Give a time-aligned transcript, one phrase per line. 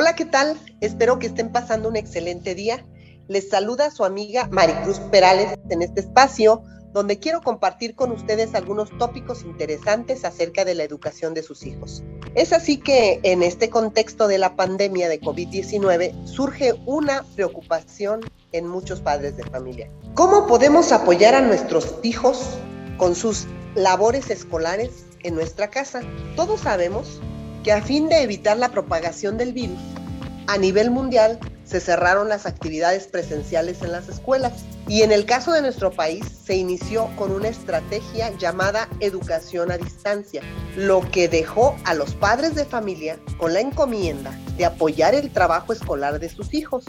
[0.00, 0.56] Hola, ¿qué tal?
[0.80, 2.86] Espero que estén pasando un excelente día.
[3.26, 6.62] Les saluda su amiga Maricruz Perales en este espacio
[6.92, 12.04] donde quiero compartir con ustedes algunos tópicos interesantes acerca de la educación de sus hijos.
[12.36, 18.20] Es así que en este contexto de la pandemia de COVID-19 surge una preocupación
[18.52, 19.90] en muchos padres de familia.
[20.14, 22.50] ¿Cómo podemos apoyar a nuestros hijos
[22.98, 26.02] con sus labores escolares en nuestra casa?
[26.36, 27.20] Todos sabemos
[27.68, 29.78] que a fin de evitar la propagación del virus,
[30.46, 35.52] a nivel mundial se cerraron las actividades presenciales en las escuelas y en el caso
[35.52, 40.40] de nuestro país se inició con una estrategia llamada educación a distancia,
[40.78, 45.74] lo que dejó a los padres de familia con la encomienda de apoyar el trabajo
[45.74, 46.86] escolar de sus hijos.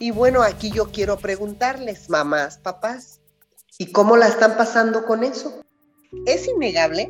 [0.00, 3.20] Y bueno, aquí yo quiero preguntarles, mamás, papás,
[3.78, 5.62] ¿y cómo la están pasando con eso?
[6.26, 7.06] Es innegable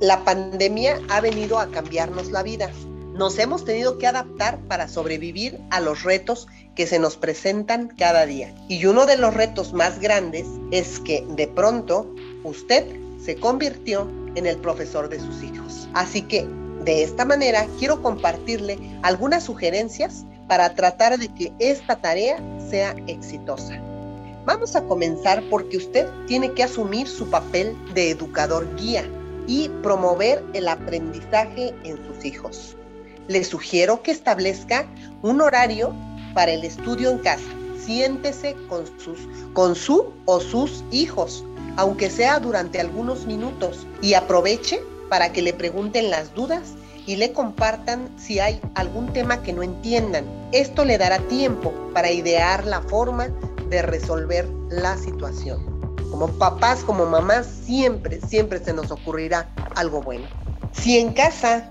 [0.00, 2.70] la pandemia ha venido a cambiarnos la vida.
[3.14, 8.26] Nos hemos tenido que adaptar para sobrevivir a los retos que se nos presentan cada
[8.26, 8.52] día.
[8.68, 12.84] Y uno de los retos más grandes es que de pronto usted
[13.24, 15.88] se convirtió en el profesor de sus hijos.
[15.94, 16.44] Así que
[16.84, 23.80] de esta manera quiero compartirle algunas sugerencias para tratar de que esta tarea sea exitosa.
[24.44, 29.08] Vamos a comenzar porque usted tiene que asumir su papel de educador guía
[29.46, 32.76] y promover el aprendizaje en sus hijos.
[33.28, 34.86] Le sugiero que establezca
[35.22, 35.94] un horario
[36.34, 37.44] para el estudio en casa.
[37.78, 39.18] Siéntese con, sus,
[39.52, 41.44] con su o sus hijos,
[41.76, 46.74] aunque sea durante algunos minutos, y aproveche para que le pregunten las dudas
[47.06, 50.24] y le compartan si hay algún tema que no entiendan.
[50.52, 53.28] Esto le dará tiempo para idear la forma
[53.68, 55.73] de resolver la situación
[56.14, 60.24] como papás, como mamás, siempre, siempre se nos ocurrirá algo bueno.
[60.70, 61.68] Si en casa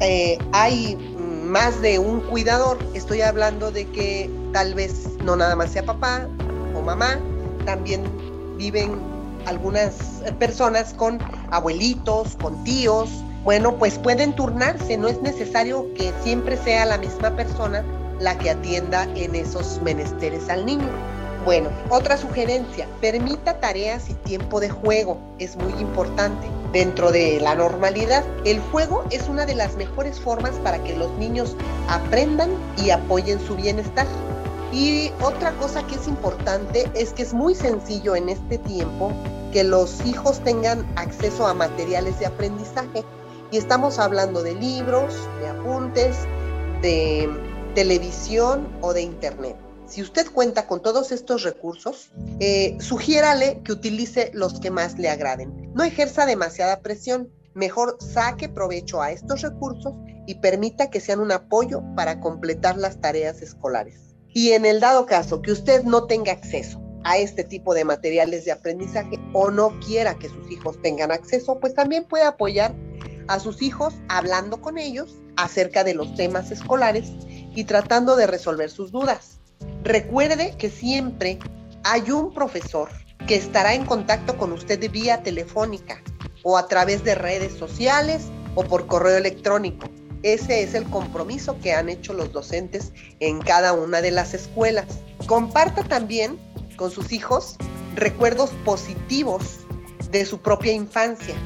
[0.00, 0.96] eh, hay
[1.44, 6.26] más de un cuidador, estoy hablando de que tal vez no nada más sea papá
[6.74, 7.18] o mamá,
[7.66, 8.04] también
[8.56, 8.98] viven
[9.44, 11.18] algunas personas con
[11.50, 13.10] abuelitos, con tíos.
[13.44, 17.84] Bueno, pues pueden turnarse, no es necesario que siempre sea la misma persona
[18.18, 20.88] la que atienda en esos menesteres al niño.
[21.46, 26.48] Bueno, otra sugerencia, permita tareas y tiempo de juego, es muy importante.
[26.72, 31.08] Dentro de la normalidad, el juego es una de las mejores formas para que los
[31.18, 31.54] niños
[31.88, 34.08] aprendan y apoyen su bienestar.
[34.72, 39.12] Y otra cosa que es importante es que es muy sencillo en este tiempo
[39.52, 43.04] que los hijos tengan acceso a materiales de aprendizaje.
[43.52, 46.16] Y estamos hablando de libros, de apuntes,
[46.82, 47.30] de
[47.76, 49.56] televisión o de internet.
[49.86, 52.10] Si usted cuenta con todos estos recursos,
[52.40, 55.70] eh, sugiérale que utilice los que más le agraden.
[55.74, 57.30] No ejerza demasiada presión.
[57.54, 59.94] Mejor saque provecho a estos recursos
[60.26, 64.16] y permita que sean un apoyo para completar las tareas escolares.
[64.28, 68.44] Y en el dado caso que usted no tenga acceso a este tipo de materiales
[68.44, 72.74] de aprendizaje o no quiera que sus hijos tengan acceso, pues también puede apoyar
[73.28, 78.68] a sus hijos hablando con ellos acerca de los temas escolares y tratando de resolver
[78.68, 79.36] sus dudas.
[79.86, 81.38] Recuerde que siempre
[81.84, 82.88] hay un profesor
[83.28, 86.02] que estará en contacto con usted vía telefónica
[86.42, 88.24] o a través de redes sociales
[88.56, 89.88] o por correo electrónico.
[90.24, 94.86] Ese es el compromiso que han hecho los docentes en cada una de las escuelas.
[95.28, 96.36] Comparta también
[96.74, 97.54] con sus hijos
[97.94, 99.60] recuerdos positivos
[100.10, 101.36] de su propia infancia.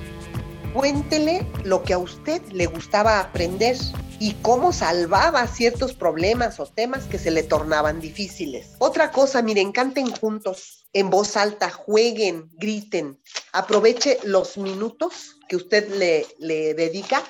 [0.72, 3.76] Cuéntele lo que a usted le gustaba aprender
[4.20, 8.76] y cómo salvaba ciertos problemas o temas que se le tornaban difíciles.
[8.78, 13.18] Otra cosa, miren, canten juntos, en voz alta, jueguen, griten,
[13.52, 17.22] aproveche los minutos que usted le, le dedica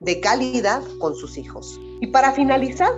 [0.00, 1.78] de calidad con sus hijos.
[2.00, 2.92] Y para finalizar,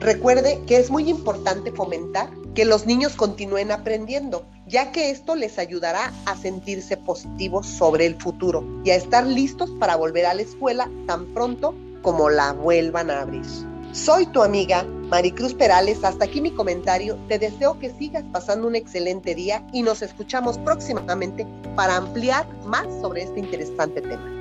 [0.00, 5.60] recuerde que es muy importante fomentar que los niños continúen aprendiendo, ya que esto les
[5.60, 10.42] ayudará a sentirse positivos sobre el futuro y a estar listos para volver a la
[10.42, 13.44] escuela tan pronto como la vuelvan a abrir.
[13.92, 18.76] Soy tu amiga Maricruz Perales, hasta aquí mi comentario, te deseo que sigas pasando un
[18.76, 21.44] excelente día y nos escuchamos próximamente
[21.74, 24.39] para ampliar más sobre este interesante tema.